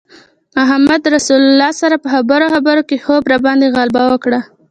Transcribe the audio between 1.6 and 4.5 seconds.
سره په خبرو خبرو کې خوب راباندې غلبه وکړه.